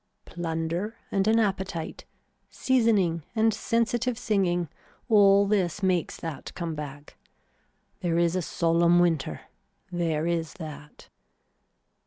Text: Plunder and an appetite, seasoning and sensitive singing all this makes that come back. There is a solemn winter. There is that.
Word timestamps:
Plunder 0.25 0.97
and 1.11 1.27
an 1.27 1.37
appetite, 1.37 2.05
seasoning 2.49 3.21
and 3.35 3.53
sensitive 3.53 4.17
singing 4.17 4.67
all 5.09 5.45
this 5.45 5.83
makes 5.83 6.17
that 6.17 6.51
come 6.55 6.73
back. 6.73 7.17
There 7.99 8.17
is 8.17 8.35
a 8.35 8.41
solemn 8.41 8.97
winter. 8.97 9.41
There 9.91 10.25
is 10.25 10.53
that. 10.55 11.09